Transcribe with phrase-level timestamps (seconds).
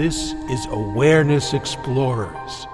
[0.00, 2.66] This is Awareness Explorers.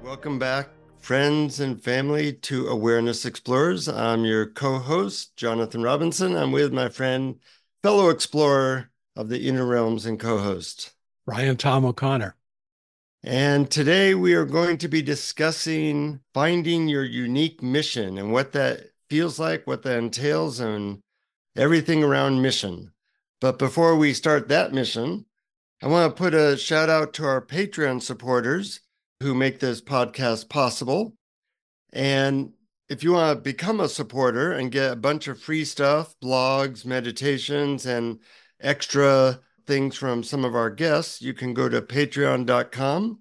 [0.00, 0.68] Welcome back,
[1.00, 3.88] friends and family, to Awareness Explorers.
[3.88, 6.36] I'm your co host, Jonathan Robinson.
[6.36, 7.40] I'm with my friend,
[7.82, 10.92] fellow explorer of the inner realms and co host,
[11.26, 12.36] Brian Tom O'Connor.
[13.24, 18.91] And today we are going to be discussing finding your unique mission and what that
[19.12, 20.98] feels like, what that entails, and
[21.54, 22.90] everything around mission.
[23.42, 25.26] But before we start that mission,
[25.82, 28.80] I want to put a shout out to our Patreon supporters
[29.20, 31.14] who make this podcast possible.
[31.92, 32.54] And
[32.88, 36.86] if you want to become a supporter and get a bunch of free stuff, blogs,
[36.86, 38.18] meditations, and
[38.62, 43.20] extra things from some of our guests, you can go to patreon.com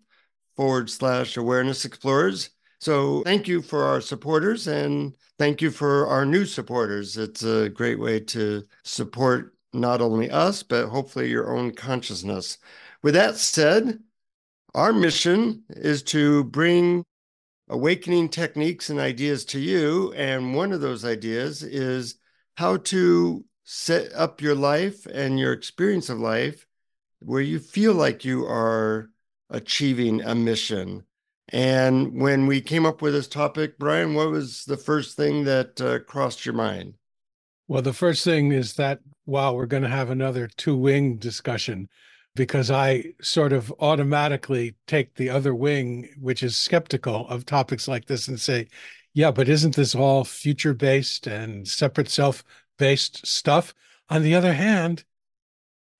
[0.56, 2.50] forward slash awareness explorers.
[2.82, 7.16] So thank you for our supporters and thank you for our new supporters.
[7.16, 12.58] It's a great way to support not only us, but hopefully your own consciousness.
[13.04, 14.00] With that said,
[14.74, 17.06] our mission is to bring
[17.70, 20.12] awakening techniques and ideas to you.
[20.14, 22.16] And one of those ideas is
[22.56, 26.66] how to set up your life and your experience of life
[27.20, 29.12] where you feel like you are
[29.52, 31.04] achieving a mission.
[31.52, 35.82] And when we came up with this topic, Brian, what was the first thing that
[35.82, 36.94] uh, crossed your mind?
[37.68, 41.90] Well, the first thing is that, wow, we're going to have another two wing discussion
[42.36, 48.06] because I sort of automatically take the other wing, which is skeptical of topics like
[48.06, 48.68] this, and say,
[49.14, 52.46] yeah, but isn't this all future based and separate self
[52.78, 53.74] based stuff.
[54.10, 55.04] On the other hand,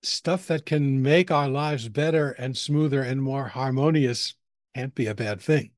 [0.02, 4.34] stuff that can make our lives better and smoother and more harmonious
[4.74, 5.70] can't be a bad thing.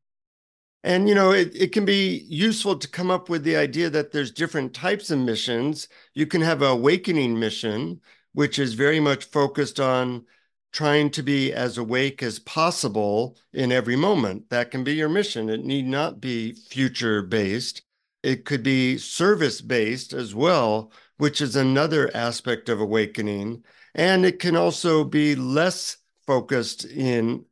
[0.83, 4.13] And you know, it, it can be useful to come up with the idea that
[4.13, 5.89] there's different types of missions.
[6.13, 8.01] You can have an awakening mission,
[8.35, 10.27] which is very much focused on
[10.73, 14.51] trying to be as awake as possible in every moment.
[14.51, 15.49] That can be your mission.
[15.49, 17.83] It need not be future based.
[18.23, 23.65] It could be service based as well, which is another aspect of awakening.
[23.95, 27.45] And it can also be less focused in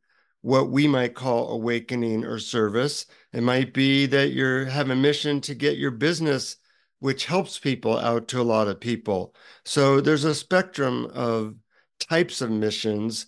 [0.43, 3.05] what we might call awakening or service.
[3.31, 6.57] It might be that you have a mission to get your business,
[6.99, 9.33] which helps people, out to a lot of people.
[9.63, 11.55] So there's a spectrum of
[11.99, 13.27] types of missions.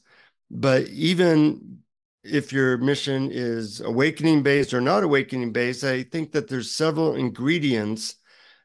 [0.51, 1.79] But even
[2.25, 7.15] if your mission is awakening based or not awakening based, I think that there's several
[7.15, 8.15] ingredients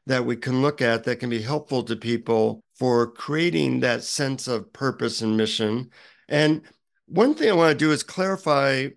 [0.07, 4.49] that we can look at that can be helpful to people for creating that sense
[4.49, 5.89] of purpose and mission.
[6.27, 6.63] And
[7.11, 8.87] one thing I want to do is clarify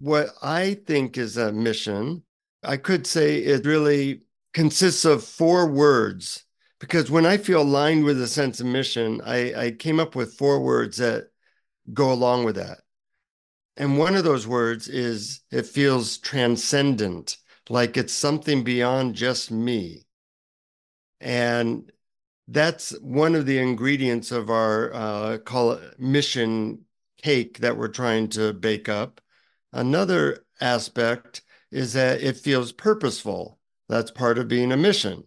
[0.00, 2.24] what I think is a mission.
[2.64, 4.22] I could say it really
[4.52, 6.44] consists of four words
[6.80, 10.34] because when I feel aligned with a sense of mission, I, I came up with
[10.34, 11.28] four words that
[11.92, 12.78] go along with that.
[13.76, 17.36] And one of those words is it feels transcendent,
[17.68, 20.06] like it's something beyond just me.
[21.20, 21.90] And
[22.48, 26.80] that's one of the ingredients of our uh, call it mission
[27.24, 29.20] cake that we're trying to bake up.
[29.72, 33.58] Another aspect is that it feels purposeful.
[33.88, 35.24] That's part of being a mission.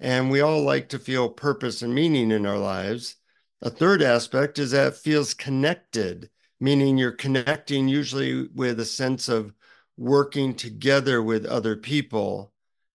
[0.00, 3.16] And we all like to feel purpose and meaning in our lives.
[3.62, 6.30] A third aspect is that feels connected
[6.60, 9.52] meaning you're connecting usually with a sense of
[9.96, 12.52] working together with other people.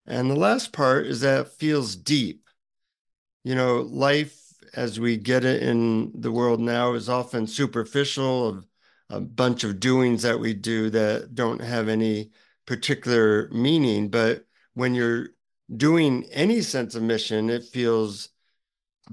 [0.06, 2.48] And the last part is that feels deep.
[3.44, 4.45] You know, life
[4.76, 8.66] as we get it in the world now is often superficial of
[9.08, 12.30] a bunch of doings that we do that don't have any
[12.66, 14.08] particular meaning.
[14.08, 14.44] But
[14.74, 15.28] when you're
[15.74, 18.28] doing any sense of mission, it feels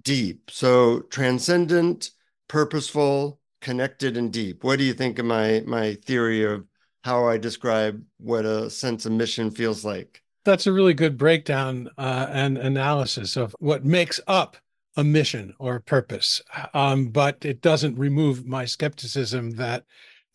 [0.02, 0.52] deep.
[0.52, 2.12] So transcendent,
[2.48, 4.64] purposeful, connected and deep.
[4.64, 6.66] What do you think of my my theory of
[7.04, 10.22] how I describe what a sense of mission feels like?
[10.46, 14.58] That's a really good breakdown uh, and analysis of what makes up
[14.96, 16.42] a mission or a purpose.
[16.74, 19.86] Um, but it doesn't remove my skepticism that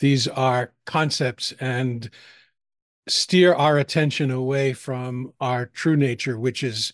[0.01, 2.11] these are concepts and
[3.09, 6.93] steer our attention away from our true nature, which is,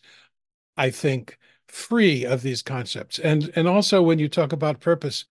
[0.77, 1.39] I think,
[1.69, 3.19] free of these concepts.
[3.19, 5.25] And and also when you talk about purpose,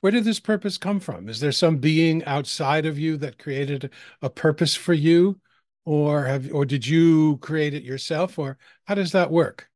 [0.00, 1.28] where did this purpose come from?
[1.28, 3.90] Is there some being outside of you that created
[4.20, 5.40] a purpose for you?
[5.84, 8.38] Or have or did you create it yourself?
[8.38, 9.68] Or how does that work?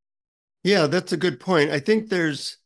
[0.66, 1.70] Yeah, that's a good point.
[1.70, 2.56] I think there's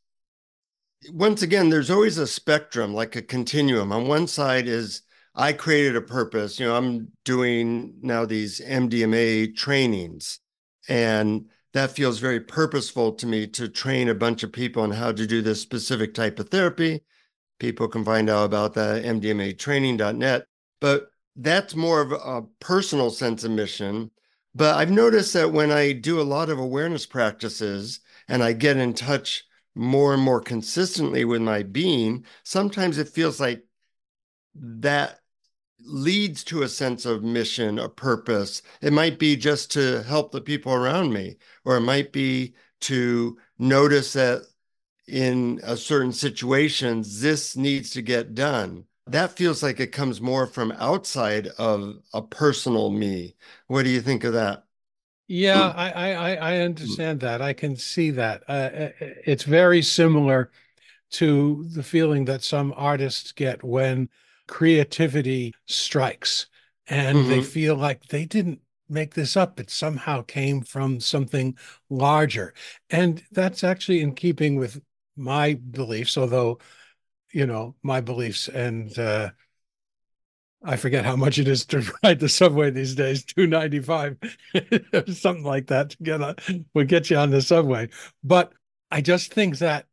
[1.12, 3.92] once again, there's always a spectrum, like a continuum.
[3.92, 5.02] On one side is
[5.34, 6.58] I created a purpose.
[6.58, 10.40] You know, I'm doing now these MDMA trainings,
[10.88, 15.12] and that feels very purposeful to me to train a bunch of people on how
[15.12, 17.02] to do this specific type of therapy.
[17.58, 20.46] People can find out about that at mdmatraining.net.
[20.80, 24.10] But that's more of a personal sense of mission.
[24.54, 28.76] But I've noticed that when I do a lot of awareness practices and I get
[28.76, 29.44] in touch
[29.74, 33.64] more and more consistently with my being, sometimes it feels like
[34.54, 35.20] that
[35.78, 38.62] leads to a sense of mission, a purpose.
[38.82, 43.38] It might be just to help the people around me, or it might be to
[43.58, 44.42] notice that
[45.06, 48.84] in a certain situations, this needs to get done.
[49.06, 53.34] That feels like it comes more from outside of a personal me.
[53.66, 54.64] What do you think of that?
[55.26, 57.40] Yeah, I I, I understand that.
[57.40, 58.42] I can see that.
[58.48, 60.50] Uh, uh, it's very similar
[61.12, 64.08] to the feeling that some artists get when
[64.46, 66.46] creativity strikes
[66.88, 67.30] and mm-hmm.
[67.30, 69.60] they feel like they didn't make this up.
[69.60, 71.56] It somehow came from something
[71.88, 72.54] larger.
[72.90, 74.80] And that's actually in keeping with
[75.16, 76.58] my beliefs, although,
[77.32, 79.30] you know, my beliefs and uh,
[80.62, 84.16] I forget how much it is to ride the subway these days, two ninety five,
[85.06, 86.36] something like that to get on,
[86.74, 87.88] would get you on the subway.
[88.22, 88.52] But
[88.90, 89.86] I just think that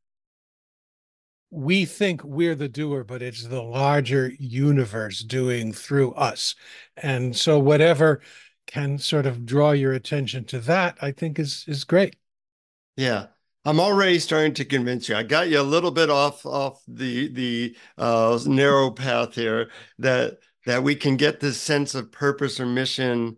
[1.50, 6.56] we think we're the doer, but it's the larger universe doing through us.
[6.98, 8.22] And so whatever
[8.66, 12.18] can sort of draw your attention to that, I think is is great.
[12.98, 13.28] Yeah.
[13.68, 15.16] I'm already starting to convince you.
[15.18, 19.70] I got you a little bit off off the the uh, narrow path here
[20.00, 23.36] that that we can get this sense of purpose or mission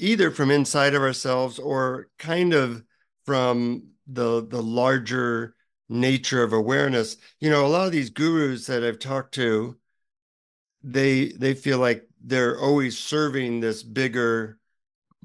[0.00, 2.82] either from inside of ourselves or kind of
[3.24, 5.54] from the the larger
[5.88, 7.16] nature of awareness.
[7.38, 9.76] You know, a lot of these gurus that I've talked to,
[10.82, 14.58] they they feel like they're always serving this bigger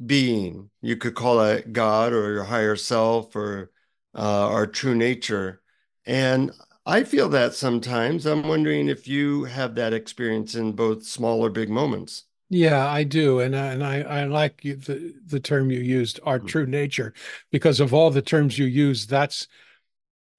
[0.05, 0.69] being.
[0.81, 3.71] You could call it God or your higher self or
[4.15, 5.61] uh, our true nature.
[6.05, 6.51] And
[6.85, 8.25] I feel that sometimes.
[8.25, 12.25] I'm wondering if you have that experience in both small or big moments.
[12.49, 16.37] Yeah, I do, and and I I like you, the the term you used, our
[16.37, 16.47] mm-hmm.
[16.47, 17.13] true nature,
[17.51, 19.47] because of all the terms you use, that's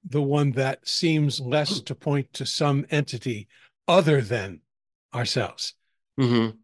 [0.04, 3.48] the one that seems less to point to some entity
[3.88, 4.60] other than
[5.14, 5.74] ourselves.
[6.20, 6.56] Mm-hmm.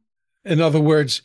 [0.45, 1.23] In other words,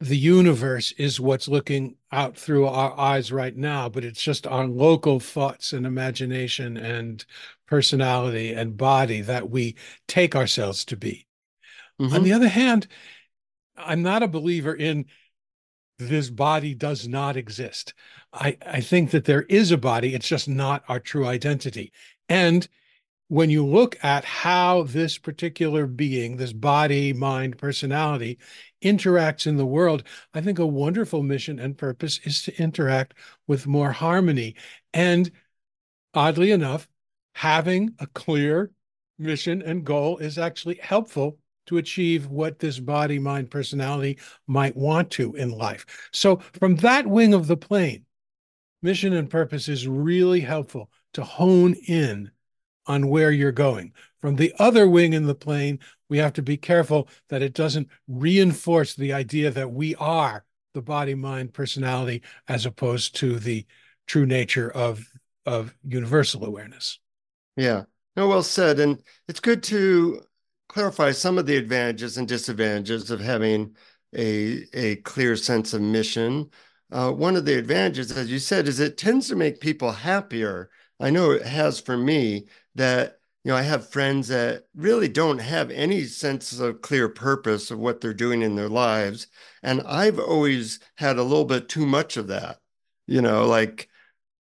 [0.00, 4.66] the universe is what's looking out through our eyes right now, but it's just our
[4.66, 7.24] local thoughts and imagination and
[7.66, 9.74] personality and body that we
[10.06, 11.26] take ourselves to be.
[12.00, 12.14] Mm-hmm.
[12.14, 12.86] On the other hand,
[13.76, 15.06] I'm not a believer in
[15.98, 17.94] this body does not exist.
[18.32, 21.92] I, I think that there is a body, it's just not our true identity.
[22.28, 22.68] And
[23.28, 28.38] when you look at how this particular being, this body, mind, personality
[28.82, 33.14] interacts in the world, I think a wonderful mission and purpose is to interact
[33.46, 34.54] with more harmony.
[34.94, 35.30] And
[36.14, 36.88] oddly enough,
[37.34, 38.70] having a clear
[39.18, 45.10] mission and goal is actually helpful to achieve what this body, mind, personality might want
[45.10, 45.84] to in life.
[46.12, 48.04] So, from that wing of the plane,
[48.82, 52.30] mission and purpose is really helpful to hone in
[52.86, 53.92] on where you're going.
[54.20, 55.78] From the other wing in the plane,
[56.08, 60.44] we have to be careful that it doesn't reinforce the idea that we are
[60.74, 63.66] the body, mind, personality, as opposed to the
[64.06, 65.08] true nature of,
[65.46, 66.98] of universal awareness.
[67.56, 67.84] Yeah.
[68.16, 68.78] No, well said.
[68.78, 70.22] And it's good to
[70.68, 73.74] clarify some of the advantages and disadvantages of having
[74.16, 76.50] a, a clear sense of mission.
[76.92, 80.70] Uh, one of the advantages, as you said, is it tends to make people happier.
[81.00, 85.38] I know it has for me that you know I have friends that really don't
[85.38, 89.26] have any sense of clear purpose of what they're doing in their lives,
[89.62, 92.60] and I've always had a little bit too much of that.
[93.06, 93.88] You know, like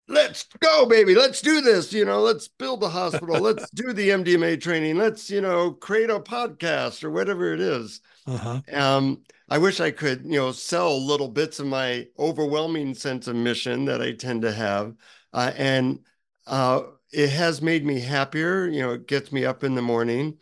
[0.09, 1.15] let's go, baby.
[1.15, 1.93] Let's do this.
[1.93, 3.37] You know, let's build a hospital.
[3.41, 4.97] let's do the MDMA training.
[4.97, 8.01] Let's, you know, create a podcast or whatever it is.
[8.27, 8.61] Uh-huh.
[8.73, 13.37] Um, I wish I could, you know, sell little bits of my overwhelming sense of
[13.37, 14.95] mission that I tend to have.
[15.33, 16.01] Uh, and
[16.47, 16.83] uh,
[17.15, 18.67] it has made me happier.
[18.67, 20.39] You know, it gets me up in the morning.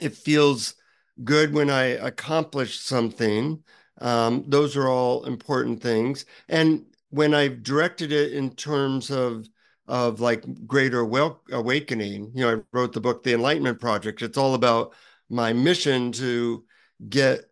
[0.00, 0.74] It feels
[1.22, 3.62] good when I accomplish something.
[4.00, 6.24] Um, those are all important things.
[6.48, 9.48] And when I've directed it in terms of
[9.88, 14.20] of like greater well awakening, you know, I wrote the book The Enlightenment Project.
[14.20, 14.94] It's all about
[15.28, 16.64] my mission to
[17.08, 17.44] get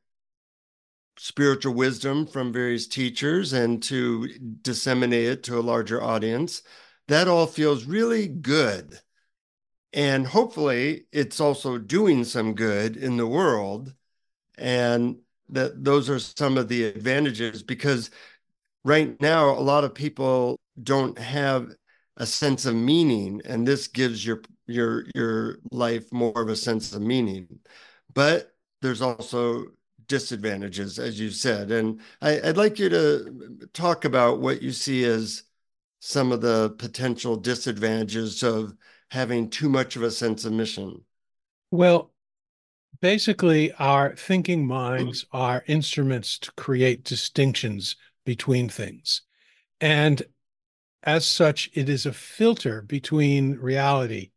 [1.17, 4.29] spiritual wisdom from various teachers and to
[4.63, 6.63] disseminate it to a larger audience.
[7.09, 8.99] That all feels really good.
[9.93, 13.95] And hopefully it's also doing some good in the world.
[14.57, 15.19] And
[15.51, 18.11] that those are some of the advantages because
[18.85, 21.75] right now, a lot of people don't have
[22.17, 26.93] a sense of meaning, and this gives your your your life more of a sense
[26.95, 27.49] of meaning.
[28.13, 29.67] But there's also
[30.07, 35.05] disadvantages, as you said, and I, I'd like you to talk about what you see
[35.05, 35.45] as
[36.07, 38.75] some of the potential disadvantages of
[39.11, 41.01] having too much of a sense of mission.
[41.71, 42.13] Well,
[43.01, 44.69] basically, our thinking mm-hmm.
[44.69, 47.97] minds are instruments to create distinctions
[48.27, 49.23] between things.
[49.81, 50.23] And
[51.05, 54.33] as such, it is a filter between reality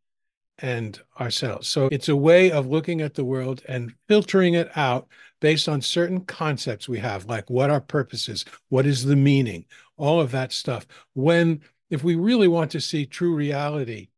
[0.60, 1.68] and ourselves.
[1.68, 5.06] So it's a way of looking at the world and filtering it out
[5.40, 9.66] based on certain concepts we have, like what our purpose is, what is the meaning,
[9.98, 10.86] all of that stuff.
[11.14, 14.08] When, if we really want to see true reality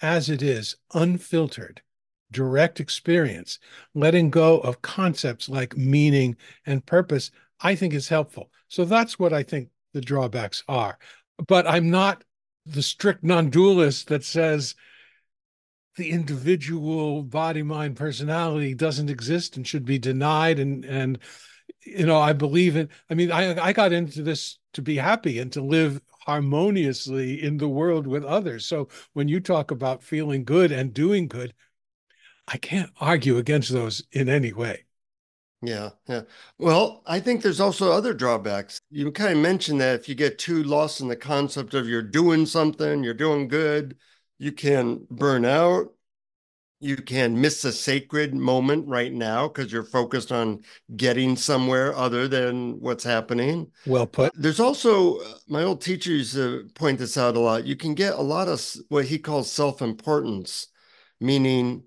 [0.00, 1.82] as it is, unfiltered,
[2.30, 3.58] direct experience,
[3.94, 8.50] letting go of concepts like meaning and purpose, I think is helpful.
[8.68, 10.98] So that's what I think the drawbacks are.
[11.46, 12.24] But I'm not
[12.66, 14.74] the strict non dualist that says
[15.96, 20.58] the individual body, mind, personality doesn't exist and should be denied.
[20.58, 21.18] And, and,
[21.84, 25.38] you know, I believe in, I mean, I, I got into this to be happy
[25.38, 28.64] and to live harmoniously in the world with others.
[28.66, 31.54] So when you talk about feeling good and doing good,
[32.48, 34.84] I can't argue against those in any way.
[35.62, 36.22] Yeah, yeah.
[36.58, 38.80] Well, I think there's also other drawbacks.
[38.90, 42.02] You kind of mentioned that if you get too lost in the concept of you're
[42.02, 43.96] doing something, you're doing good,
[44.38, 45.95] you can burn out.
[46.86, 50.62] You can miss a sacred moment right now because you're focused on
[50.96, 53.72] getting somewhere other than what's happening.
[53.86, 54.32] Well put.
[54.36, 57.64] There's also, uh, my old teacher used to point this out a lot.
[57.64, 60.68] You can get a lot of what he calls self importance,
[61.20, 61.82] meaning,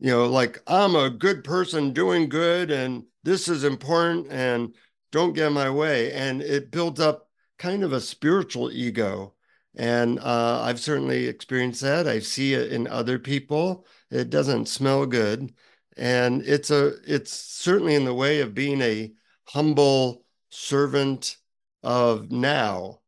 [0.00, 4.74] you know, like I'm a good person doing good and this is important and
[5.12, 6.12] don't get in my way.
[6.12, 9.33] And it builds up kind of a spiritual ego
[9.76, 12.06] and uh, I've certainly experienced that.
[12.06, 13.86] I see it in other people.
[14.10, 15.52] It doesn't smell good,
[15.96, 19.12] and it's a it's certainly in the way of being a
[19.46, 21.36] humble servant
[21.82, 23.00] of now.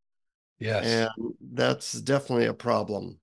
[0.59, 3.21] Yes, and that's definitely a problem.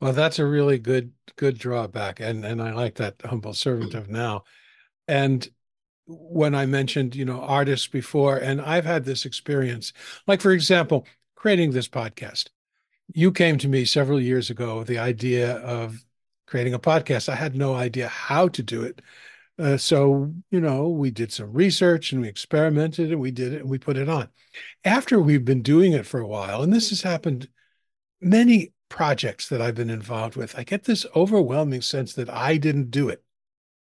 [0.00, 4.08] Well, that's a really good good drawback, and and I like that humble servant of
[4.08, 4.44] now.
[5.06, 5.46] And
[6.06, 9.92] when I mentioned, you know, artists before, and I've had this experience,
[10.26, 12.48] like for example, creating this podcast
[13.14, 16.04] you came to me several years ago with the idea of
[16.46, 17.28] creating a podcast.
[17.28, 19.00] I had no idea how to do it.
[19.58, 23.60] Uh, so, you know, we did some research and we experimented and we did it
[23.62, 24.28] and we put it on.
[24.84, 27.48] After we've been doing it for a while, and this has happened
[28.20, 32.90] many projects that I've been involved with, I get this overwhelming sense that I didn't
[32.90, 33.22] do it,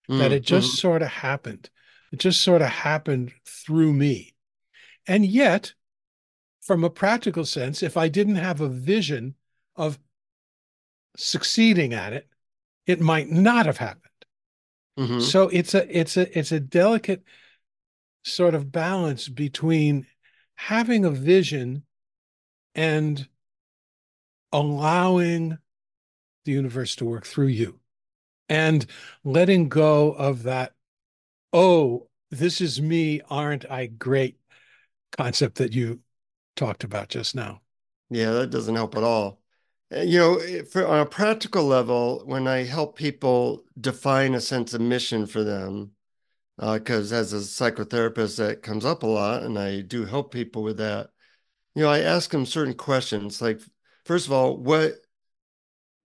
[0.10, 0.78] mm, that it just mm-hmm.
[0.78, 1.70] sort of happened.
[2.12, 4.36] It just sort of happened through me.
[5.08, 5.74] And yet,
[6.64, 9.36] from a practical sense, if I didn't have a vision
[9.76, 10.00] of
[11.18, 12.30] succeeding at it,
[12.88, 14.10] it might not have happened.
[14.98, 15.20] Mm-hmm.
[15.20, 17.24] So it's a it's a it's a delicate
[18.24, 20.06] sort of balance between
[20.56, 21.84] having a vision
[22.76, 23.28] and
[24.52, 25.58] allowing
[26.46, 27.80] the universe to work through you
[28.48, 28.86] and
[29.24, 30.74] letting go of that
[31.52, 34.38] oh this is me aren't i great
[35.18, 36.00] concept that you
[36.56, 37.62] talked about just now.
[38.10, 39.42] Yeah, that doesn't help at all.
[39.94, 40.40] Uh, you know,
[40.72, 45.44] for, on a practical level, when I help people define a sense of mission for
[45.44, 45.92] them,
[46.58, 50.64] because uh, as a psychotherapist, that comes up a lot, and I do help people
[50.64, 51.10] with that.
[51.76, 53.62] You know, I ask them certain questions, like
[54.06, 54.94] first of all, what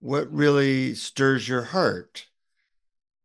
[0.00, 2.26] what really stirs your heart?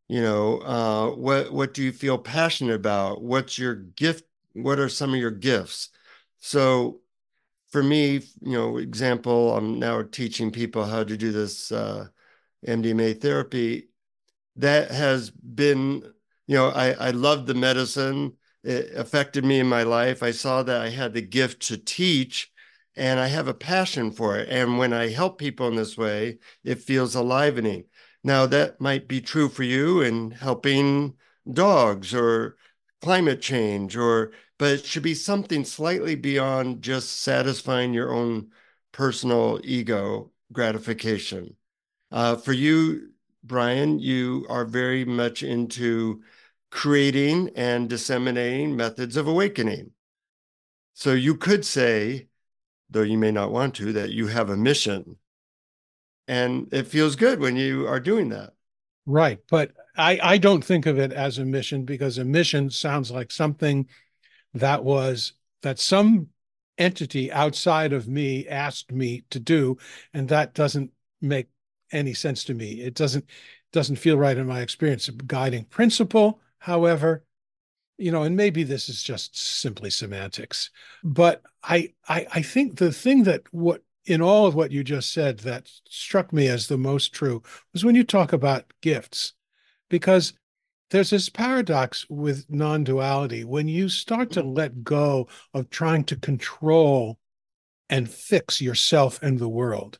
[0.09, 3.21] You know, uh, what what do you feel passionate about?
[3.21, 4.25] What's your gift?
[4.53, 5.89] What are some of your gifts?
[6.39, 6.99] So
[7.73, 12.05] for me, you know, example, I'm now teaching people how to do this uh,
[12.67, 13.89] MDMA therapy.
[14.57, 16.03] That has been,
[16.45, 18.33] you know, I, I loved the medicine.
[18.63, 20.21] It affected me in my life.
[20.21, 22.51] I saw that I had the gift to teach
[22.95, 24.49] and I have a passion for it.
[24.49, 27.85] And when I help people in this way, it feels alivening.
[28.23, 31.15] Now, that might be true for you in helping
[31.51, 32.55] dogs or
[33.01, 34.31] climate change or
[34.63, 38.47] but it should be something slightly beyond just satisfying your own
[38.93, 41.57] personal ego gratification.
[42.13, 43.09] Uh, for you,
[43.43, 46.21] Brian, you are very much into
[46.71, 49.91] creating and disseminating methods of awakening.
[50.93, 52.29] So you could say,
[52.89, 55.17] though you may not want to, that you have a mission.
[56.25, 58.53] And it feels good when you are doing that.
[59.05, 59.39] Right.
[59.49, 63.29] But I, I don't think of it as a mission because a mission sounds like
[63.29, 63.89] something
[64.53, 66.27] that was that some
[66.77, 69.77] entity outside of me asked me to do
[70.13, 70.91] and that doesn't
[71.21, 71.47] make
[71.91, 72.81] any sense to me.
[72.81, 73.25] It doesn't
[73.71, 77.25] doesn't feel right in my experience a guiding principle however
[77.97, 80.69] you know and maybe this is just simply semantics
[81.03, 85.11] but i i, I think the thing that what in all of what you just
[85.11, 87.41] said that struck me as the most true
[87.73, 89.33] was when you talk about gifts
[89.89, 90.33] because
[90.93, 93.43] there's this paradox with non duality.
[93.43, 97.17] When you start to let go of trying to control
[97.89, 99.97] and fix yourself and the world,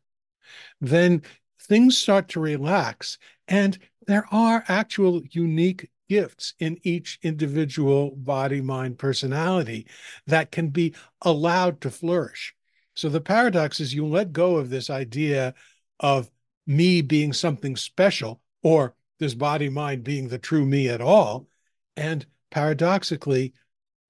[0.80, 1.24] then
[1.64, 3.18] things start to relax.
[3.48, 9.88] And there are actual unique gifts in each individual body, mind, personality
[10.28, 12.54] that can be allowed to flourish.
[12.96, 15.56] So the paradox is you let go of this idea
[16.00, 16.30] of
[16.68, 21.48] me being something special or this body mind being the true me at all.
[21.96, 23.54] And paradoxically,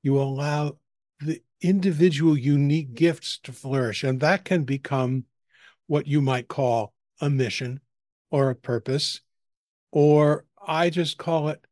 [0.01, 0.77] you allow
[1.19, 4.03] the individual unique gifts to flourish.
[4.03, 5.25] And that can become
[5.87, 7.79] what you might call a mission
[8.31, 9.21] or a purpose,
[9.91, 11.63] or I just call it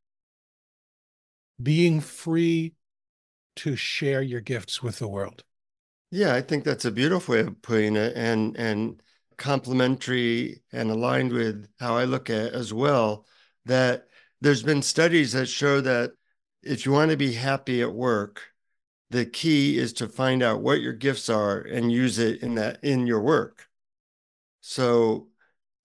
[1.61, 2.73] being free
[3.57, 5.43] to share your gifts with the world.
[6.11, 8.13] Yeah, I think that's a beautiful way of putting it.
[8.15, 9.01] And and
[9.37, 13.25] complementary and aligned with how I look at as well
[13.65, 14.07] that
[14.41, 16.11] there's been studies that show that
[16.63, 18.41] if you want to be happy at work,
[19.09, 22.83] the key is to find out what your gifts are and use it in that
[22.83, 23.67] in your work.
[24.61, 25.27] So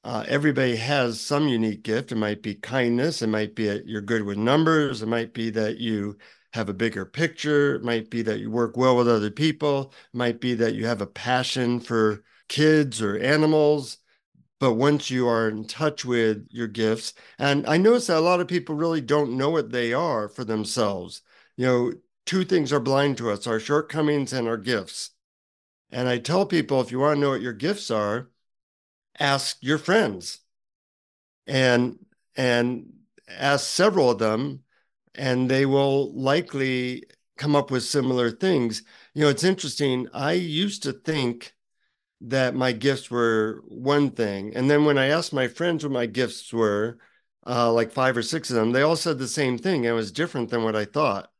[0.05, 2.13] uh, everybody has some unique gift.
[2.13, 3.23] It might be kindness.
[3.23, 5.03] It might be that you're good with numbers.
[5.03, 6.17] It might be that you
[6.53, 7.75] have a bigger picture.
[7.75, 9.93] It might be that you work well with other people.
[10.15, 13.99] It might be that you have a passion for kids or animals.
[14.59, 18.41] But once you are in touch with your gifts, and I notice that a lot
[18.41, 21.23] of people really don't know what they are for themselves.
[21.57, 21.93] You know,
[22.25, 25.11] two things are blind to us our shortcomings and our gifts.
[25.91, 28.31] And I tell people if you want to know what your gifts are,
[29.19, 30.41] ask your friends
[31.47, 31.99] and
[32.37, 32.93] and
[33.29, 34.63] ask several of them
[35.15, 37.05] and they will likely
[37.37, 38.83] come up with similar things
[39.15, 41.55] you know it's interesting i used to think
[42.23, 44.55] that my gifts were one thing.
[44.55, 46.99] And then when I asked my friends what my gifts were,
[47.47, 49.85] uh, like five or six of them, they all said the same thing.
[49.85, 51.31] It was different than what I thought.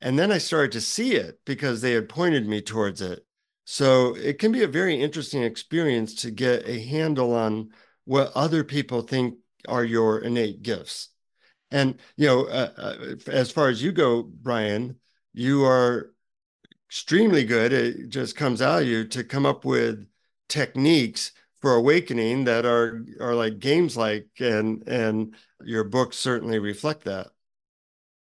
[0.00, 3.24] And then I started to see it because they had pointed me towards it.
[3.64, 7.70] So it can be a very interesting experience to get a handle on
[8.04, 9.36] what other people think
[9.68, 11.10] are your innate gifts.
[11.70, 14.96] And, you know, uh, uh, as far as you go, Brian,
[15.32, 16.12] you are
[16.90, 17.72] extremely good.
[17.72, 20.06] It just comes out of you to come up with
[20.48, 27.04] techniques for awakening that are are like games like and and your books certainly reflect
[27.04, 27.28] that.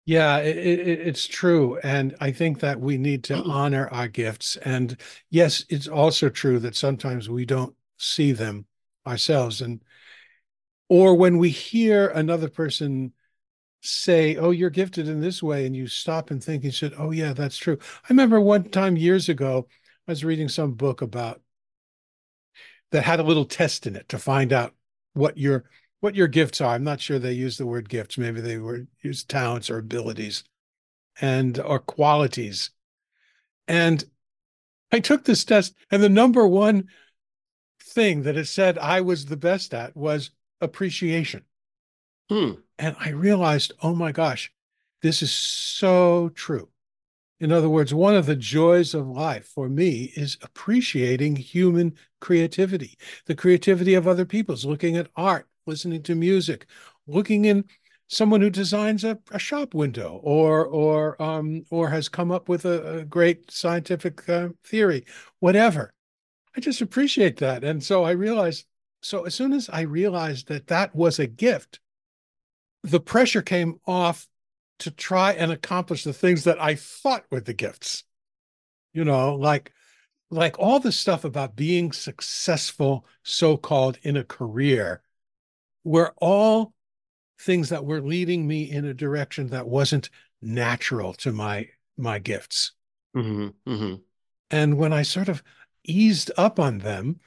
[0.06, 1.78] Yeah it, it, it's true.
[1.78, 4.56] And i think that we need to honor our gifts.
[4.58, 4.96] And
[5.30, 8.66] yes it's also true that sometimes we don't see them
[9.06, 9.60] ourselves.
[9.60, 9.82] And
[10.88, 13.12] or when we hear another person
[13.80, 17.10] say, "Oh, you're gifted in this way," and you stop and think and said, "Oh,
[17.10, 19.68] yeah, that's true." I remember one time years ago,
[20.06, 21.40] I was reading some book about
[22.90, 24.74] that had a little test in it to find out
[25.14, 25.64] what your
[26.00, 26.74] what your gifts are.
[26.74, 28.18] I'm not sure they use the word gifts.
[28.18, 30.44] Maybe they were use talents or abilities
[31.20, 32.70] and or qualities.
[33.68, 34.04] And
[34.92, 36.88] I took this test, and the number one
[37.82, 41.44] thing that it said I was the best at was appreciation.
[42.28, 42.52] Hmm.
[42.80, 44.50] And I realized, oh my gosh,
[45.02, 46.70] this is so true.
[47.38, 52.96] In other words, one of the joys of life for me is appreciating human creativity,
[53.26, 56.66] the creativity of other people's, looking at art, listening to music,
[57.06, 57.66] looking in
[58.08, 62.64] someone who designs a, a shop window or or um, or has come up with
[62.64, 65.04] a, a great scientific uh, theory,
[65.40, 65.92] whatever.
[66.56, 68.64] I just appreciate that, and so I realized.
[69.02, 71.78] So as soon as I realized that that was a gift,
[72.82, 74.26] the pressure came off
[74.80, 78.04] to try and accomplish the things that I thought were the gifts.
[78.92, 79.72] You know, like
[80.30, 85.02] like all the stuff about being successful, so-called in a career,
[85.84, 86.72] were all
[87.40, 92.72] things that were leading me in a direction that wasn't natural to my my gifts.
[93.16, 93.94] Mm-hmm, mm-hmm.
[94.50, 95.42] And when I sort of
[95.84, 97.20] eased up on them,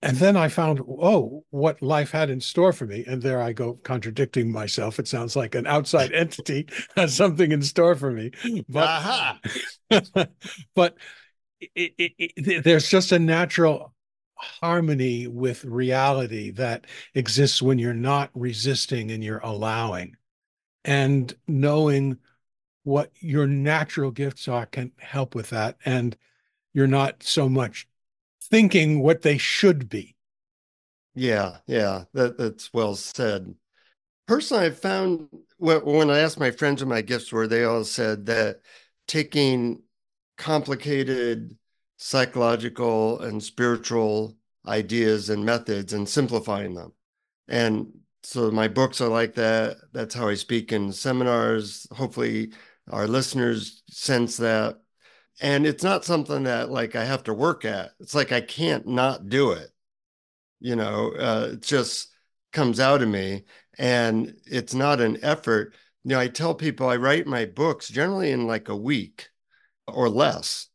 [0.00, 3.04] and then I found, oh, what life had in store for me.
[3.06, 5.00] And there I go contradicting myself.
[5.00, 8.30] It sounds like an outside entity has something in store for me.
[8.68, 9.38] But,
[10.74, 10.96] but
[11.60, 13.92] it, it, it, there's just a natural
[14.36, 20.14] harmony with reality that exists when you're not resisting and you're allowing.
[20.84, 22.18] And knowing
[22.84, 25.76] what your natural gifts are can help with that.
[25.84, 26.16] And
[26.72, 27.87] you're not so much
[28.50, 30.16] thinking what they should be.
[31.14, 33.54] Yeah, yeah, that, that's well said.
[34.26, 38.26] Personally, I found when I asked my friends what my gifts were, they all said
[38.26, 38.60] that
[39.06, 39.82] taking
[40.36, 41.56] complicated
[41.96, 46.92] psychological and spiritual ideas and methods and simplifying them.
[47.48, 49.78] And so my books are like that.
[49.92, 51.86] That's how I speak in seminars.
[51.90, 52.52] Hopefully,
[52.90, 54.78] our listeners sense that.
[55.40, 57.92] And it's not something that like I have to work at.
[58.00, 59.70] It's like I can't not do it.
[60.60, 62.10] You know, uh, it just
[62.52, 63.44] comes out of me,
[63.78, 65.74] and it's not an effort.
[66.04, 69.28] You know, I tell people I write my books generally in like a week
[69.86, 70.68] or less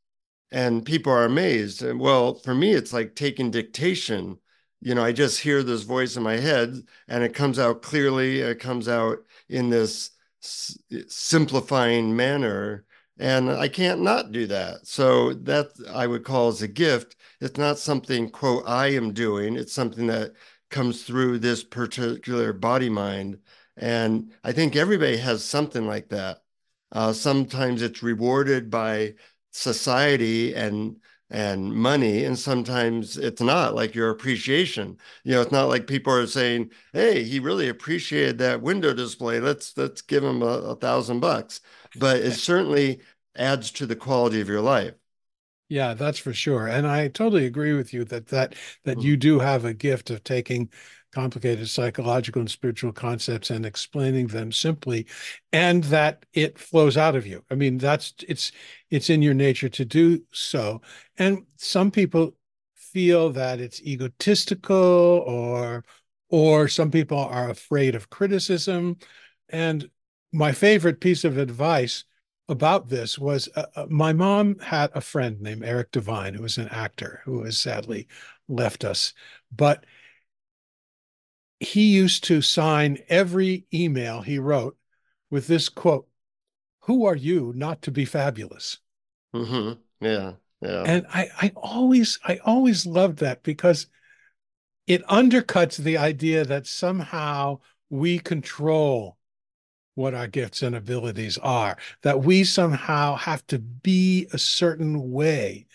[0.51, 1.83] and people are amazed.
[1.83, 4.37] Well, for me, it's like taking dictation.
[4.81, 6.75] You know, I just hear this voice in my head
[7.07, 8.41] and it comes out clearly.
[8.41, 10.11] It comes out in this
[10.43, 12.85] s- simplifying manner.
[13.23, 14.85] And I can't not do that.
[14.85, 17.15] So that I would call as a gift.
[17.39, 19.55] It's not something, quote, I am doing.
[19.55, 20.33] It's something that
[20.69, 23.39] comes through this particular body mind.
[23.77, 26.39] And I think everybody has something like that.
[26.91, 29.13] Uh, sometimes it's rewarded by
[29.51, 30.97] society and
[31.29, 36.13] and money and sometimes it's not like your appreciation you know it's not like people
[36.13, 40.75] are saying hey he really appreciated that window display let's let's give him a, a
[40.75, 41.61] thousand bucks
[41.95, 43.01] but it's certainly
[43.35, 44.93] adds to the quality of your life.
[45.69, 46.67] Yeah that's for sure.
[46.67, 49.07] And i totally agree with you that that that mm-hmm.
[49.07, 50.69] you do have a gift of taking
[51.13, 55.05] complicated psychological and spiritual concepts and explaining them simply
[55.51, 57.43] and that it flows out of you.
[57.49, 58.51] I mean that's it's
[58.89, 60.81] it's in your nature to do so.
[61.17, 62.35] And some people
[62.75, 65.83] feel that it's egotistical or
[66.29, 68.97] or some people are afraid of criticism.
[69.49, 69.89] And
[70.31, 72.05] my favorite piece of advice
[72.49, 76.57] about this was uh, uh my mom had a friend named Eric Devine, who was
[76.57, 78.07] an actor who has sadly
[78.47, 79.13] left us.
[79.51, 79.85] But
[81.59, 84.77] he used to sign every email he wrote
[85.29, 86.07] with this quote
[86.81, 88.79] Who are you not to be fabulous?
[89.33, 89.79] Mm-hmm.
[90.05, 90.33] Yeah.
[90.61, 90.83] Yeah.
[90.85, 93.87] And I, I always, I always loved that because
[94.87, 99.17] it undercuts the idea that somehow we control
[99.95, 105.65] what our gifts and abilities are, that we somehow have to be a certain way,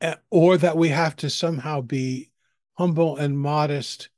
[0.00, 2.30] eh, or that we have to somehow be
[2.74, 4.08] humble and modest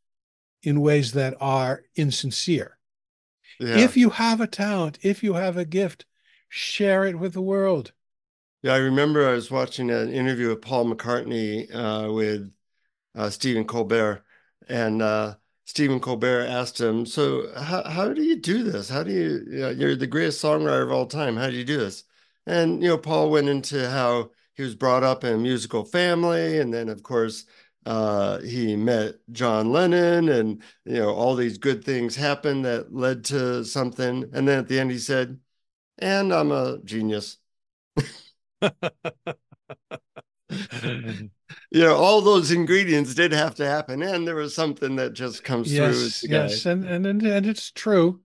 [0.63, 2.79] in ways that are insincere.
[3.61, 3.79] Yeah.
[3.79, 6.05] If you have a talent, if you have a gift,
[6.49, 7.93] share it with the world.
[8.63, 12.53] Yeah, I remember I was watching an interview with Paul McCartney uh, with
[13.15, 14.25] uh, Stephen Colbert,
[14.69, 15.35] and uh,
[15.69, 18.89] Stephen Colbert asked him, "So, how, how do you do this?
[18.89, 21.37] How do you, you know, you're the greatest songwriter of all time.
[21.37, 22.05] How do you do this?"
[22.47, 26.59] And you know, Paul went into how he was brought up in a musical family,
[26.59, 27.45] and then, of course,
[27.87, 33.25] uh, he met John Lennon, and you know all these good things happened that led
[33.27, 34.25] to something.
[34.33, 35.39] And then at the end, he said,
[35.99, 37.39] "And I'm a genius."
[41.71, 45.45] you know, all those ingredients did have to happen, and there was something that just
[45.45, 46.31] comes yes, through.
[46.31, 48.21] Yes, and, and and and it's true,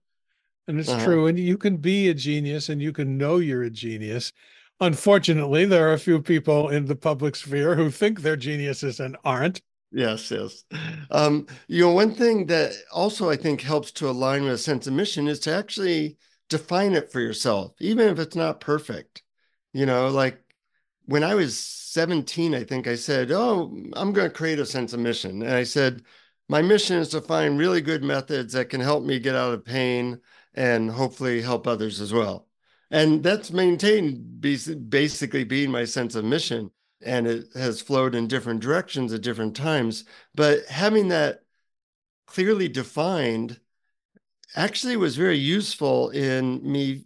[0.66, 1.04] and it's uh-huh.
[1.04, 4.32] true, and you can be a genius, and you can know you're a genius,
[4.80, 9.16] Unfortunately, there are a few people in the public sphere who think they're geniuses and
[9.24, 9.62] aren't.
[9.92, 10.64] Yes, yes.
[11.10, 14.88] Um, you know, one thing that also I think helps to align with a sense
[14.88, 16.16] of mission is to actually
[16.48, 19.22] define it for yourself, even if it's not perfect.
[19.72, 20.42] You know, like
[21.06, 24.92] when I was 17, I think I said, Oh, I'm going to create a sense
[24.92, 25.42] of mission.
[25.42, 26.02] And I said,
[26.48, 29.64] My mission is to find really good methods that can help me get out of
[29.64, 30.20] pain
[30.54, 32.48] and hopefully help others as well
[32.94, 36.70] and that's maintained basically being my sense of mission
[37.02, 41.40] and it has flowed in different directions at different times but having that
[42.26, 43.58] clearly defined
[44.54, 47.04] actually was very useful in me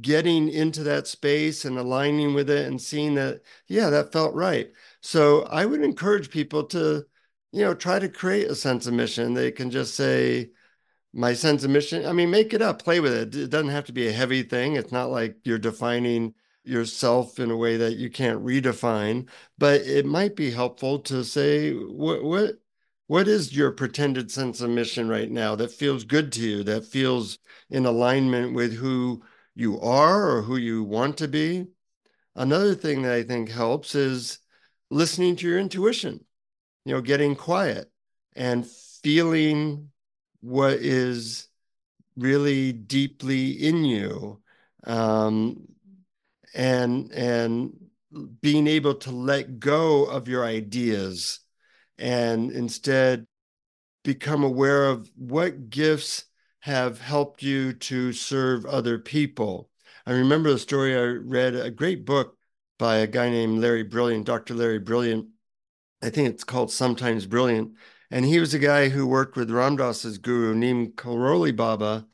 [0.00, 4.72] getting into that space and aligning with it and seeing that yeah that felt right
[5.00, 7.04] so i would encourage people to
[7.52, 10.50] you know try to create a sense of mission they can just say
[11.16, 12.04] my sense of mission.
[12.04, 13.34] I mean, make it up, play with it.
[13.34, 14.76] It doesn't have to be a heavy thing.
[14.76, 20.04] It's not like you're defining yourself in a way that you can't redefine, but it
[20.04, 22.54] might be helpful to say what what
[23.06, 26.84] what is your pretended sense of mission right now that feels good to you, that
[26.84, 27.38] feels
[27.70, 29.22] in alignment with who
[29.56, 31.66] you are or who you want to be.
[32.36, 34.38] Another thing that I think helps is
[34.90, 36.24] listening to your intuition,
[36.84, 37.90] you know, getting quiet
[38.36, 38.66] and
[39.02, 39.90] feeling
[40.40, 41.48] what is
[42.16, 44.40] really deeply in you
[44.84, 45.66] um,
[46.54, 47.72] and and
[48.40, 51.40] being able to let go of your ideas
[51.98, 53.26] and instead
[54.04, 56.24] become aware of what gifts
[56.66, 59.70] have helped you to serve other people.
[60.04, 62.36] I remember the story I read a great book
[62.76, 64.52] by a guy named Larry Brilliant, Dr.
[64.54, 65.28] Larry Brilliant.
[66.02, 67.74] I think it's called Sometimes Brilliant.
[68.10, 72.08] And he was a guy who worked with Ram Dass's guru, Neem Karoli Baba.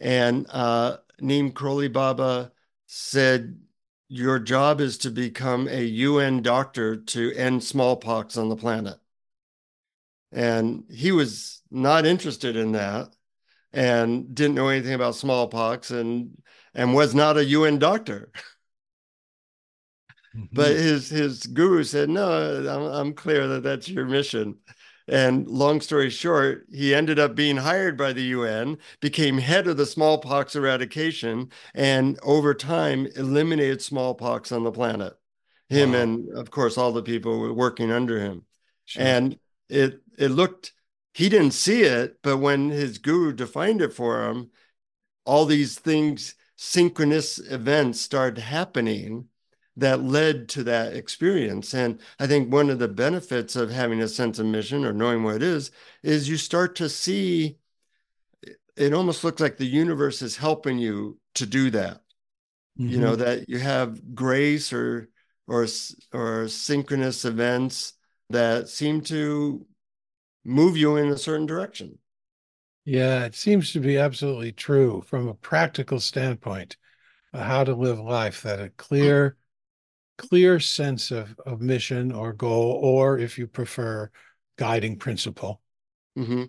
[0.00, 2.52] And uh, Neem Karoli Baba
[2.86, 3.58] said,
[4.08, 8.98] Your job is to become a UN doctor to end smallpox on the planet.
[10.30, 13.15] And he was not interested in that
[13.76, 16.42] and didn't know anything about smallpox and
[16.74, 18.32] and was not a UN doctor.
[20.52, 20.82] but mm-hmm.
[20.82, 22.26] his his guru said, "No,
[22.68, 24.56] I'm, I'm clear that that's your mission."
[25.08, 29.76] And long story short, he ended up being hired by the UN, became head of
[29.76, 35.12] the smallpox eradication, and over time eliminated smallpox on the planet.
[35.68, 35.98] Him wow.
[35.98, 38.46] and of course all the people working under him.
[38.86, 39.02] Sure.
[39.02, 40.72] And it it looked
[41.16, 44.50] he didn't see it, but when his guru defined it for him,
[45.24, 49.28] all these things, synchronous events started happening
[49.78, 51.72] that led to that experience.
[51.72, 55.22] And I think one of the benefits of having a sense of mission or knowing
[55.22, 55.70] what it is,
[56.02, 57.56] is you start to see
[58.76, 62.02] it almost looks like the universe is helping you to do that.
[62.78, 62.88] Mm-hmm.
[62.90, 63.22] You know, mm-hmm.
[63.22, 65.08] that you have grace or
[65.46, 65.66] or
[66.12, 67.94] or synchronous events
[68.28, 69.64] that seem to
[70.46, 71.98] move you in a certain direction.
[72.84, 76.76] Yeah, it seems to be absolutely true from a practical standpoint,
[77.34, 79.36] how to live life, that a clear
[80.18, 84.10] clear sense of, of mission or goal, or if you prefer,
[84.56, 85.60] guiding principle.
[86.16, 86.44] Mm-hmm.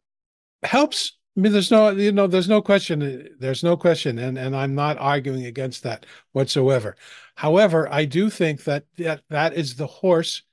[0.63, 1.17] Helps.
[1.35, 3.29] I mean, there's no, you know, there's no question.
[3.39, 6.95] There's no question, and and I'm not arguing against that whatsoever.
[7.35, 10.43] However, I do think that that, that is the horse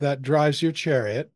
[0.00, 1.30] that drives your chariot,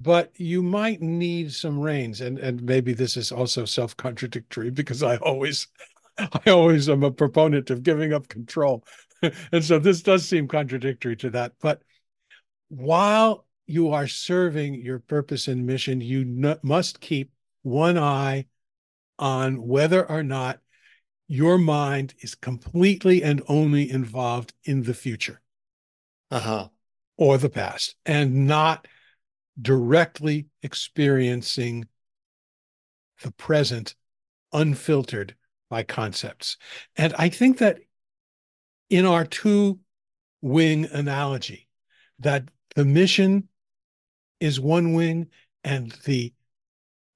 [0.00, 5.02] but you might need some reins, and and maybe this is also self contradictory because
[5.02, 5.68] I always
[6.18, 8.84] I always am a proponent of giving up control.
[9.52, 11.52] and so this does seem contradictory to that.
[11.60, 11.82] But
[12.68, 17.30] while you are serving your purpose and mission, you n- must keep
[17.62, 18.46] one eye
[19.18, 20.60] on whether or not
[21.28, 25.40] your mind is completely and only involved in the future
[26.30, 26.68] uh-huh.
[27.16, 28.88] or the past and not
[29.60, 31.86] directly experiencing
[33.22, 33.94] the present
[34.52, 35.34] unfiltered
[35.68, 36.56] by concepts.
[36.96, 37.78] And I think that
[38.88, 39.78] in our two
[40.42, 41.68] wing analogy,
[42.18, 43.48] that the mission
[44.40, 45.28] is one wing
[45.64, 46.32] and the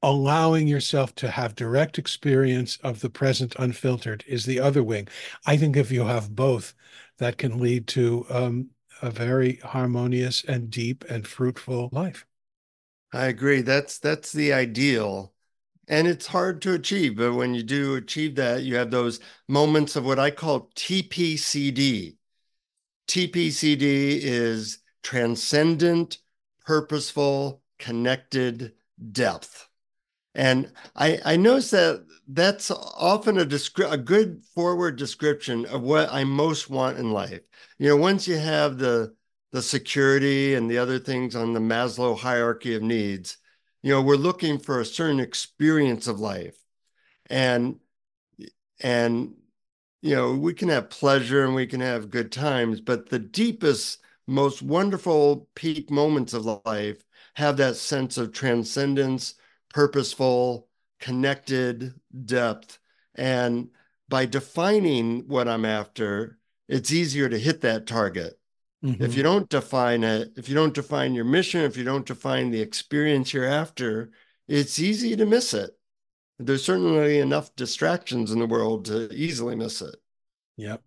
[0.02, 5.08] allowing yourself to have direct experience of the present unfiltered is the other wing.
[5.46, 6.74] I think if you have both,
[7.18, 8.70] that can lead to um,
[9.02, 12.26] a very harmonious and deep and fruitful life.
[13.12, 13.60] I agree.
[13.62, 15.34] That's that's the ideal
[15.88, 19.96] and it's hard to achieve but when you do achieve that you have those moments
[19.96, 22.16] of what i call tpcd
[23.08, 26.18] tpcd is transcendent
[26.64, 28.72] purposeful connected
[29.12, 29.68] depth
[30.34, 36.12] and i i notice that that's often a descri- a good forward description of what
[36.12, 37.40] i most want in life.
[37.78, 39.14] You know once you have the
[39.52, 43.36] the security and the other things on the maslow hierarchy of needs
[43.82, 46.56] you know we're looking for a certain experience of life.
[47.30, 47.78] And
[48.80, 49.34] and
[50.02, 54.00] you know we can have pleasure and we can have good times but the deepest
[54.26, 59.34] most wonderful peak moments of life have that sense of transcendence
[59.74, 60.68] purposeful
[61.00, 61.92] connected
[62.24, 62.78] depth
[63.14, 63.68] and
[64.08, 68.38] by defining what i'm after it's easier to hit that target
[68.84, 69.02] Mm-hmm.
[69.02, 72.50] If you don't define it, if you don't define your mission, if you don't define
[72.50, 74.10] the experience you're after,
[74.46, 75.70] it's easy to miss it.
[76.38, 79.96] There's certainly enough distractions in the world to easily miss it.
[80.56, 80.82] Yep.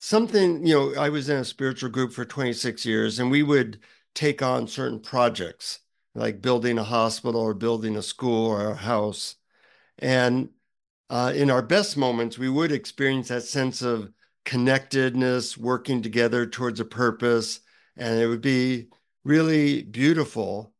[0.00, 3.78] Something, you know, I was in a spiritual group for 26 years and we would
[4.14, 5.80] take on certain projects
[6.14, 9.36] like building a hospital or building a school or a house.
[9.98, 10.50] And
[11.10, 14.12] uh, in our best moments, we would experience that sense of
[14.44, 17.60] connectedness, working together towards a purpose.
[17.96, 18.88] And it would be
[19.24, 20.72] really beautiful.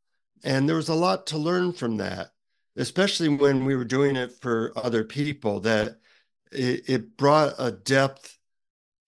[0.44, 2.32] And there was a lot to learn from that,
[2.76, 5.98] especially when we were doing it for other people, that
[6.52, 8.37] it, it brought a depth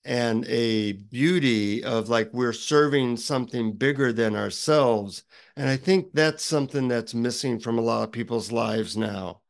[0.05, 5.25] and a beauty of like we're serving something bigger than ourselves.
[5.57, 9.43] And I think that's something that's missing from a lot of people's lives now.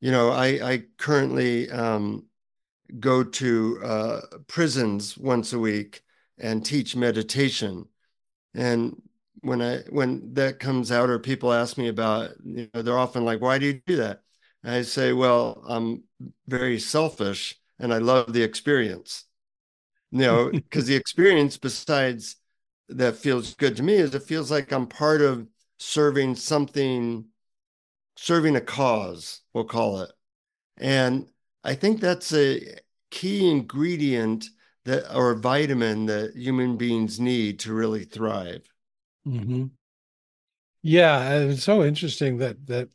[0.00, 2.26] You know, I, I currently um,
[3.00, 6.02] go to uh, prisons once a week
[6.38, 7.86] and teach meditation.
[8.54, 9.02] And
[9.42, 13.24] when I when that comes out or people ask me about, you know, they're often
[13.24, 14.22] like, "Why do you do that?"
[14.62, 16.04] And I say, "Well, I'm
[16.48, 19.24] very selfish and I love the experience."
[20.20, 22.36] You know, because the experience, besides
[22.88, 25.46] that feels good to me, is it feels like I'm part of
[25.78, 27.26] serving something,
[28.16, 30.12] serving a cause, we'll call it.
[30.78, 31.30] And
[31.64, 32.78] I think that's a
[33.10, 34.46] key ingredient
[34.84, 38.62] that or vitamin that human beings need to really thrive.
[39.26, 39.66] Mm-hmm.
[40.82, 42.88] Yeah, it's so interesting that that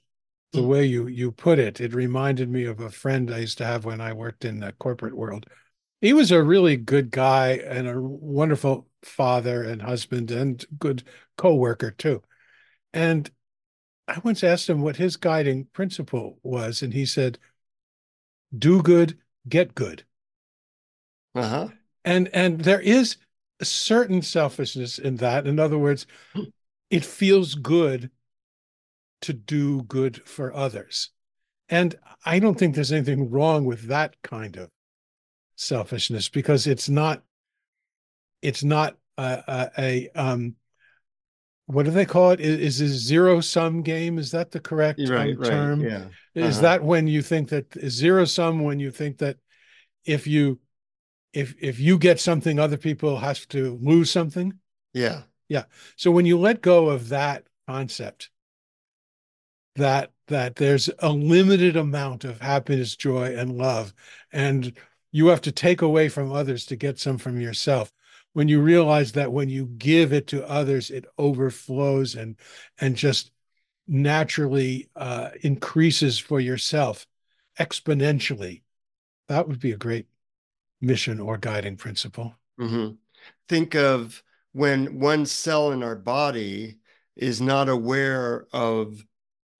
[0.53, 3.65] the way you you put it, it reminded me of a friend I used to
[3.65, 5.47] have when I worked in the corporate world.
[6.01, 11.03] He was a really good guy and a wonderful father and husband and good
[11.37, 12.23] co-worker too.
[12.91, 13.29] And
[14.07, 17.37] I once asked him what his guiding principle was, and he said,
[18.57, 20.03] "Do good, get good."
[21.35, 21.69] Uh-huh.
[22.03, 23.17] And and there is
[23.59, 25.45] a certain selfishness in that.
[25.47, 26.07] In other words,
[26.89, 28.09] it feels good
[29.21, 31.11] to do good for others.
[31.69, 34.71] And I don't think there's anything wrong with that kind of
[35.62, 37.24] selfishness because it's not
[38.41, 40.56] it's not a, a, a um
[41.67, 42.41] what do they call it?
[42.41, 44.17] Is, is a zero sum game?
[44.17, 45.82] Is that the correct right, um, term?
[45.82, 46.45] Right, yeah uh-huh.
[46.45, 49.38] is that when you think that is zero sum when you think that
[50.06, 50.60] if you
[51.34, 54.54] if if you get something other people have to lose something?
[54.93, 55.24] Yeah.
[55.50, 55.63] Yeah.
[55.97, 58.30] So when you let go of that concept
[59.76, 63.93] that that there's a limited amount of happiness joy and love
[64.32, 64.74] and
[65.12, 67.91] you have to take away from others to get some from yourself
[68.34, 72.36] when you realize that when you give it to others it overflows and
[72.80, 73.32] and just
[73.88, 77.06] naturally uh, increases for yourself
[77.60, 78.62] exponentially
[79.28, 80.08] that would be a great
[80.82, 82.36] mission or guiding principle.
[82.60, 82.95] Mm-hmm.
[83.47, 84.21] Think of
[84.52, 86.80] when one cell in our body
[87.15, 89.06] is not aware of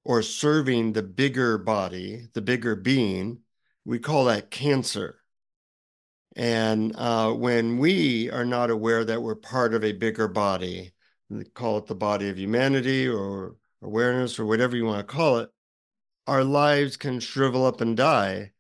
[0.04, 3.40] or serving the bigger body, the bigger being,
[3.86, 5.21] we call that cancer.
[6.36, 10.94] And uh, when we are not aware that we're part of a bigger body,
[11.54, 15.50] call it the body of humanity or awareness or whatever you want to call it,
[16.28, 18.52] our lives can shrivel up and die.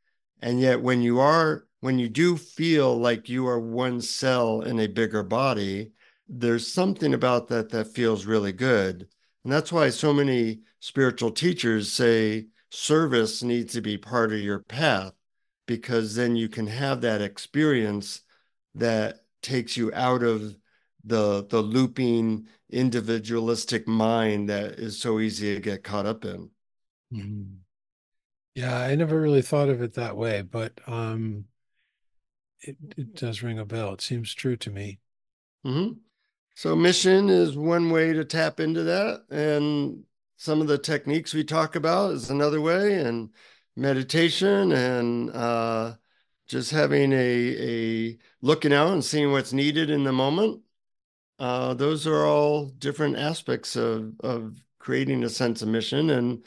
[0.41, 4.79] And yet, when you are when you do feel like you are one cell in
[4.79, 5.91] a bigger body,
[6.27, 9.07] there's something about that that feels really good.
[9.43, 14.59] And that's why so many spiritual teachers say service needs to be part of your
[14.59, 15.13] path,
[15.65, 18.21] because then you can have that experience
[18.75, 20.57] that takes you out of
[21.03, 26.49] the the looping individualistic mind that is so easy to get caught up in.
[27.13, 27.55] Mm-hmm.
[28.55, 31.45] Yeah, I never really thought of it that way, but um
[32.61, 33.93] it, it does ring a bell.
[33.93, 34.99] It seems true to me.
[35.65, 35.93] Mm-hmm.
[36.55, 39.23] So, mission is one way to tap into that.
[39.31, 40.03] And
[40.37, 43.29] some of the techniques we talk about is another way, and
[43.75, 45.93] meditation and uh,
[46.47, 50.61] just having a, a looking out and seeing what's needed in the moment.
[51.39, 56.11] Uh, those are all different aspects of, of creating a sense of mission.
[56.11, 56.45] And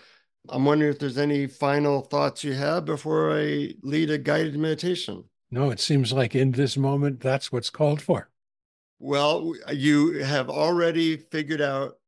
[0.49, 5.25] I'm wondering if there's any final thoughts you have before I lead a guided meditation.
[5.51, 8.29] No, it seems like in this moment, that's what's called for.
[8.99, 11.99] Well, you have already figured out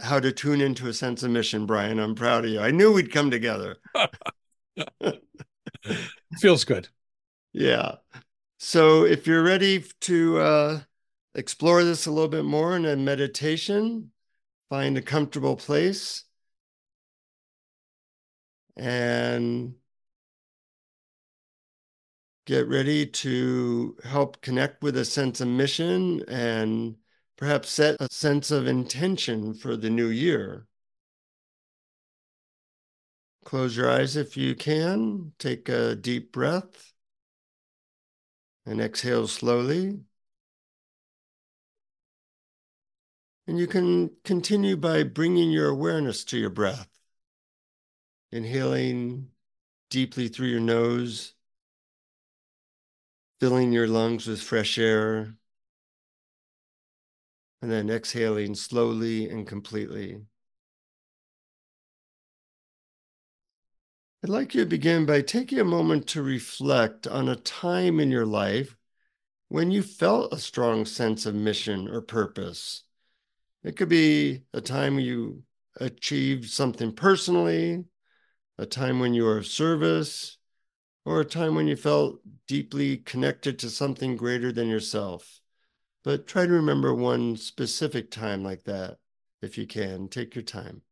[0.00, 1.98] how to tune into a sense of mission, Brian.
[1.98, 2.60] I'm proud of you.
[2.60, 3.76] I knew we'd come together.
[6.38, 6.88] Feels good.
[7.52, 7.96] Yeah.
[8.58, 10.80] So if you're ready to uh,
[11.34, 14.12] explore this a little bit more in a meditation,
[14.68, 16.24] find a comfortable place
[18.76, 19.74] and
[22.46, 26.96] get ready to help connect with a sense of mission and
[27.36, 30.66] perhaps set a sense of intention for the new year.
[33.50, 35.32] Close your eyes if you can.
[35.40, 36.92] Take a deep breath
[38.64, 39.98] and exhale slowly.
[43.48, 46.86] And you can continue by bringing your awareness to your breath.
[48.30, 49.30] Inhaling
[49.88, 51.34] deeply through your nose
[53.40, 55.34] filling your lungs with fresh air,
[57.60, 60.20] and then exhaling slowly and completely.
[64.22, 68.10] I'd like you to begin by taking a moment to reflect on a time in
[68.10, 68.76] your life
[69.48, 72.82] when you felt a strong sense of mission or purpose.
[73.64, 75.44] It could be a time you
[75.80, 77.84] achieved something personally,
[78.58, 80.36] a time when you were of service,
[81.06, 85.40] or a time when you felt deeply connected to something greater than yourself.
[86.04, 88.98] but try to remember one specific time like that
[89.42, 90.08] if you can.
[90.08, 90.82] Take your time.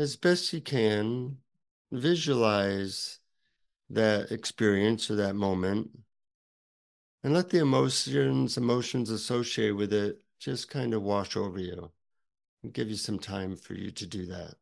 [0.00, 1.36] As best you can,
[1.92, 3.18] visualize
[3.90, 5.90] that experience or that moment
[7.22, 11.90] and let the emotions emotions associated with it just kind of wash over you
[12.62, 14.54] and give you some time for you to do that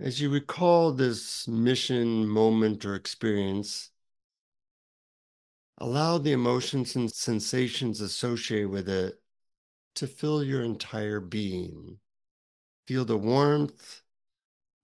[0.00, 3.90] As you recall this mission, moment, or experience,
[5.76, 9.20] allow the emotions and sensations associated with it
[9.96, 11.98] to fill your entire being.
[12.86, 14.00] Feel the warmth,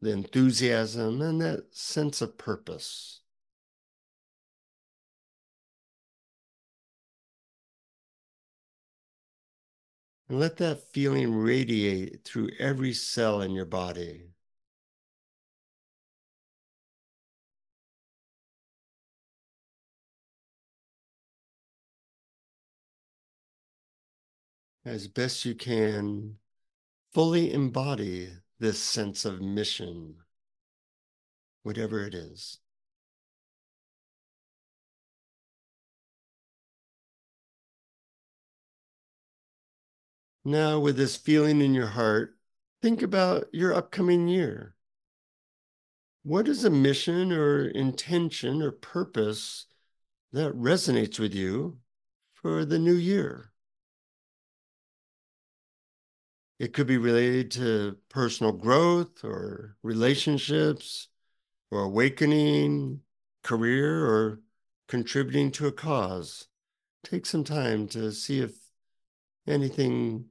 [0.02, 3.22] the enthusiasm, and that sense of purpose.
[10.28, 14.35] And let that feeling radiate through every cell in your body.
[24.86, 26.36] As best you can,
[27.12, 28.30] fully embody
[28.60, 30.14] this sense of mission,
[31.64, 32.60] whatever it is.
[40.44, 42.38] Now, with this feeling in your heart,
[42.80, 44.76] think about your upcoming year.
[46.22, 49.66] What is a mission or intention or purpose
[50.32, 51.78] that resonates with you
[52.34, 53.50] for the new year?
[56.58, 61.08] It could be related to personal growth or relationships
[61.70, 63.02] or awakening,
[63.42, 64.40] career, or
[64.88, 66.48] contributing to a cause.
[67.04, 68.56] Take some time to see if
[69.46, 70.26] anything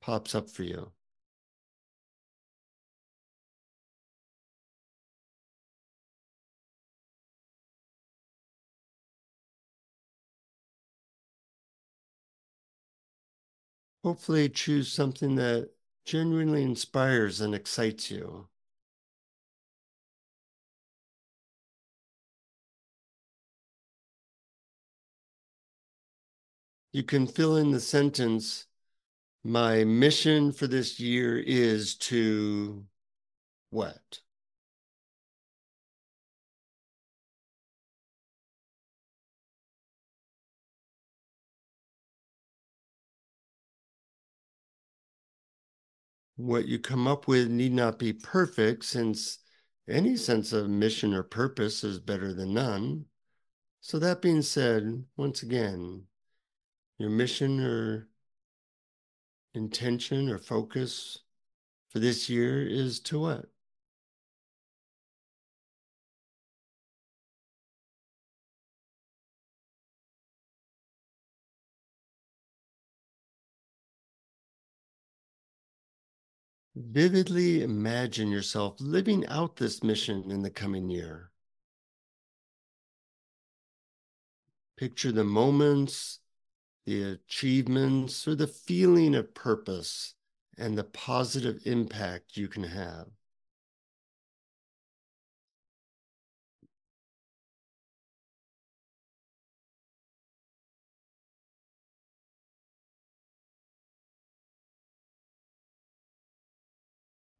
[0.00, 0.92] pops up for you.
[14.04, 15.70] Hopefully choose something that
[16.04, 18.46] genuinely inspires and excites you.
[26.92, 28.66] You can fill in the sentence,
[29.44, 32.86] my mission for this year is to
[33.70, 34.20] what?
[46.36, 49.38] What you come up with need not be perfect, since
[49.88, 53.04] any sense of mission or purpose is better than none.
[53.80, 56.04] So, that being said, once again,
[56.98, 58.08] your mission or
[59.54, 61.20] intention or focus
[61.90, 63.46] for this year is to what?
[76.76, 81.30] Vividly imagine yourself living out this mission in the coming year.
[84.76, 86.18] Picture the moments,
[86.84, 90.14] the achievements, or the feeling of purpose
[90.58, 93.06] and the positive impact you can have.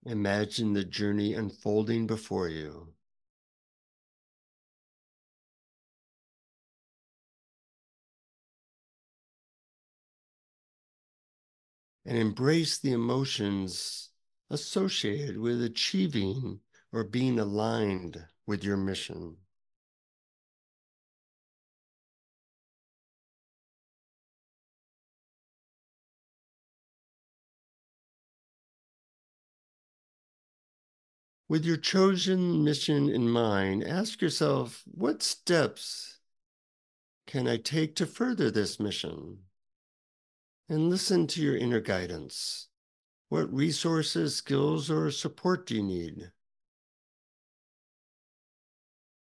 [0.07, 2.95] Imagine the journey unfolding before you.
[12.07, 14.09] And embrace the emotions
[14.49, 16.61] associated with achieving
[16.93, 19.37] or being aligned with your mission.
[31.47, 36.18] With your chosen mission in mind, ask yourself what steps
[37.26, 39.40] can I take to further this mission?
[40.68, 42.68] And listen to your inner guidance.
[43.28, 46.30] What resources, skills, or support do you need?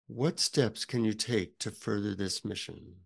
[0.09, 2.97] What steps can you take to further this mission?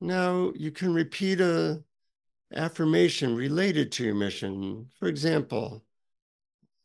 [0.00, 1.82] Now you can repeat a
[2.54, 4.90] affirmation related to your mission.
[4.98, 5.84] For example,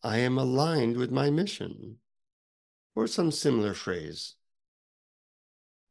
[0.04, 1.98] I am aligned with my mission,
[2.96, 4.36] or some similar phrase.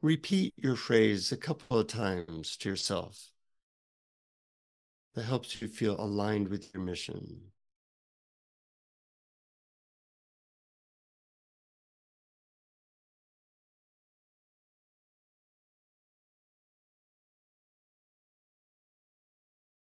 [0.02, 3.30] Repeat your phrase a couple of times to yourself.
[5.14, 7.52] That helps you feel aligned with your mission.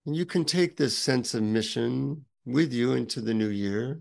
[0.05, 4.01] And you can take this sense of mission with you into the new year,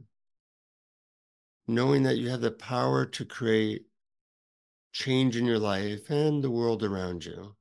[1.68, 3.86] knowing that you have the power to create
[4.92, 7.56] change in your life and the world around you.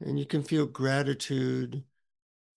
[0.00, 1.84] And you can feel gratitude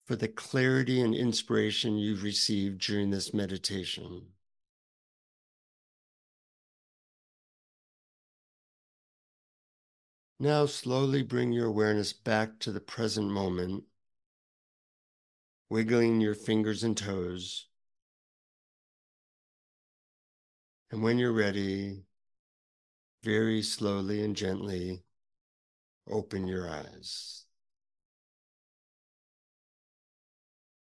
[0.05, 4.27] for the clarity and inspiration you've received during this meditation.
[10.39, 13.85] Now, slowly bring your awareness back to the present moment
[15.73, 17.65] wiggling your fingers and toes.
[20.91, 22.03] And when you're ready,
[23.23, 25.01] very slowly and gently
[26.07, 27.45] open your eyes.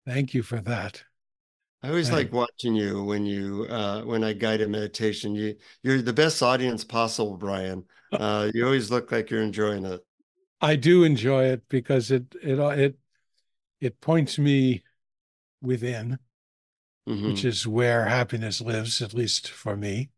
[0.05, 1.05] Thank you for that.
[1.81, 5.33] I always like watching you when you uh, when I guide a meditation.
[5.33, 7.85] You you're the best audience possible, Brian.
[8.11, 10.01] Uh, you always look like you're enjoying it.
[10.59, 12.97] I do enjoy it because it it it
[13.81, 14.83] it points me
[15.61, 16.19] within,
[17.09, 17.25] Mhm.
[17.31, 20.11] which is where happiness lives, at least for me.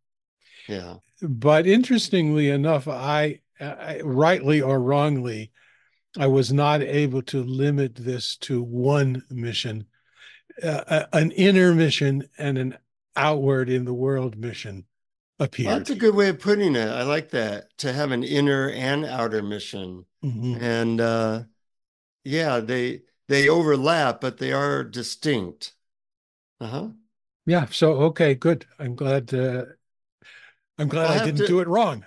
[0.68, 0.98] Yeah.
[1.22, 5.52] But interestingly enough, I, I rightly or wrongly,
[6.18, 9.88] I was not able to limit this to one mission,
[10.62, 12.78] uh, uh, an inner mission and an
[13.16, 14.86] outward in the world mission
[15.40, 16.88] Well, that's a good way of putting it.
[16.88, 20.06] I like that to have an inner and outer mission.
[20.24, 20.62] Mhm.
[20.62, 21.44] and uh
[22.24, 23.02] yeah they
[23.34, 25.74] they overlap but they are distinct
[26.62, 26.90] uh-huh
[27.46, 27.66] Yeah.
[27.72, 28.66] So okay, good.
[28.80, 29.34] I'm glad.
[29.34, 29.66] Uh,
[30.80, 32.06] I'm glad I'll I didn't to- do it wrong.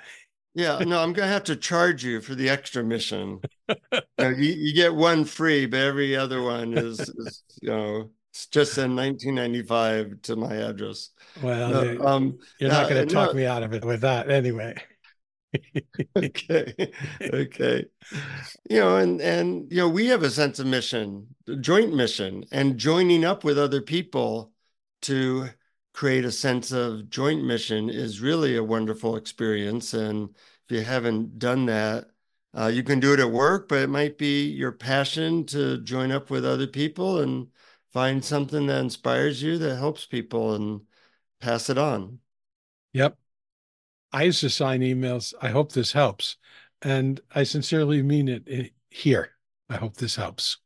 [0.54, 3.40] yeah no i'm gonna have to charge you for the extra mission
[4.18, 8.46] Uh, you, you get one free but every other one is, is you know it's
[8.46, 11.10] just in 1995 to my address
[11.42, 13.36] Well, No, you- um you're not uh, going to talk no.
[13.40, 14.74] me out of it with that anyway.
[16.16, 16.74] okay
[17.32, 17.84] okay
[18.68, 21.26] you know and and you know we have a sense of mission
[21.60, 24.52] joint mission and joining up with other people
[25.02, 25.48] to
[25.94, 30.30] create a sense of joint mission is really a wonderful experience and
[30.68, 32.06] if you haven't done that
[32.58, 36.10] uh, you can do it at work but it might be your passion to join
[36.10, 37.48] up with other people and
[37.92, 40.80] find something that inspires you that helps people and
[41.40, 42.18] pass it on
[42.92, 43.16] Yep.
[44.12, 45.34] I used to sign emails.
[45.40, 46.36] I hope this helps.
[46.82, 49.30] And I sincerely mean it eh, here.
[49.68, 50.58] I hope this helps.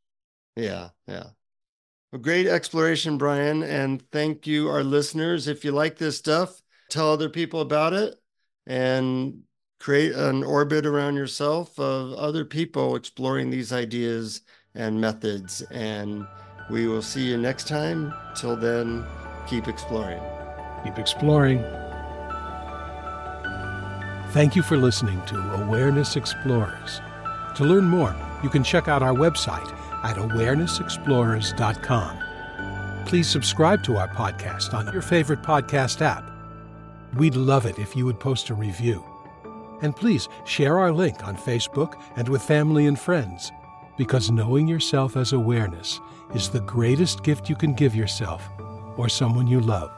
[0.57, 1.27] Yeah, yeah.
[2.13, 3.63] Well, great exploration, Brian.
[3.63, 5.49] And thank you, our listeners.
[5.49, 6.61] If you like this stuff,
[6.91, 8.17] tell other people about it
[8.67, 9.43] and
[9.79, 14.43] create an orbit around yourself of other people exploring these ideas
[14.75, 15.63] and methods.
[15.71, 16.27] And
[16.71, 18.13] we will see you next time.
[18.37, 19.05] Till then,
[19.49, 20.23] keep exploring.
[20.85, 21.90] Keep exploring.
[24.33, 27.01] Thank you for listening to Awareness Explorers.
[27.57, 28.15] To learn more,
[28.45, 33.05] you can check out our website at awarenessexplorers.com.
[33.07, 36.31] Please subscribe to our podcast on your favorite podcast app.
[37.17, 39.05] We'd love it if you would post a review.
[39.83, 43.51] And please share our link on Facebook and with family and friends,
[43.99, 45.99] because knowing yourself as awareness
[46.35, 48.49] is the greatest gift you can give yourself
[48.97, 49.91] or someone you love.